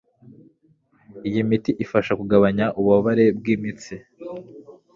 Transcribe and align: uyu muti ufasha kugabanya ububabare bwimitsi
uyu 1.27 1.41
muti 1.49 1.71
ufasha 1.83 2.11
kugabanya 2.19 2.65
ububabare 2.77 3.25
bwimitsi 3.37 3.93